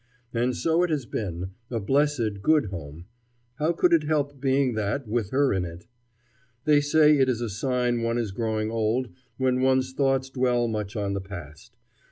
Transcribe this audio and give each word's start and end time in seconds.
And 0.33 0.55
so 0.57 0.81
it 0.81 0.89
has 0.89 1.05
been; 1.05 1.51
a 1.69 1.79
blessed, 1.79 2.41
good 2.41 2.71
home; 2.71 3.05
how 3.59 3.71
could 3.71 3.93
it 3.93 4.01
help 4.05 4.41
being 4.41 4.73
that 4.73 5.07
with 5.07 5.29
her 5.29 5.53
in 5.53 5.63
it? 5.63 5.85
They 6.65 6.81
say 6.81 7.19
it 7.19 7.29
is 7.29 7.39
a 7.39 7.49
sign 7.51 8.01
one 8.01 8.17
is 8.17 8.31
growing 8.31 8.71
old 8.71 9.09
when 9.37 9.61
one's 9.61 9.93
thoughts 9.93 10.31
dwell 10.31 10.67
much 10.67 10.95
on 10.95 11.13
the 11.13 11.21
past. 11.21 11.77